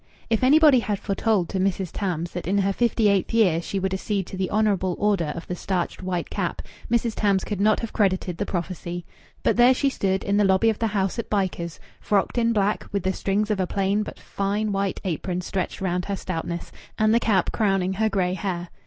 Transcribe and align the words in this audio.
If 0.31 0.43
anybody 0.43 0.79
had 0.79 0.97
foretold 0.97 1.47
to 1.49 1.59
Mrs. 1.59 1.91
Tams 1.93 2.31
that 2.31 2.47
in 2.47 2.57
her 2.57 2.73
fifty 2.73 3.07
eighth 3.07 3.35
year 3.35 3.61
she 3.61 3.77
would 3.77 3.93
accede 3.93 4.25
to 4.25 4.35
the 4.35 4.49
honourable 4.49 4.95
order 4.97 5.31
of 5.35 5.45
the 5.45 5.53
starched 5.55 6.01
white 6.01 6.31
cap, 6.31 6.63
Mrs. 6.89 7.13
Tams 7.13 7.43
could 7.43 7.61
not 7.61 7.81
have 7.81 7.93
credited 7.93 8.39
the 8.39 8.45
prophecy. 8.47 9.05
But 9.43 9.57
there 9.57 9.75
she 9.75 9.91
stood, 9.91 10.23
in 10.23 10.37
the 10.37 10.43
lobby 10.43 10.71
of 10.71 10.79
the 10.79 10.87
house 10.87 11.19
at 11.19 11.29
Bycars, 11.29 11.77
frocked 11.99 12.39
in 12.39 12.51
black, 12.51 12.87
with 12.91 13.03
the 13.03 13.13
strings 13.13 13.51
of 13.51 13.59
a 13.59 13.67
plain 13.67 14.01
but 14.01 14.19
fine 14.19 14.71
white 14.71 14.99
apron 15.03 15.41
stretched 15.41 15.81
round 15.81 16.05
her 16.05 16.15
stoutness, 16.15 16.71
and 16.97 17.13
the 17.13 17.19
cap 17.19 17.51
crowning 17.51 17.93
her 17.93 18.09
grey 18.09 18.33
hair. 18.33 18.69